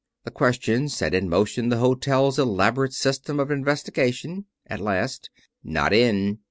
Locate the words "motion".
1.29-1.69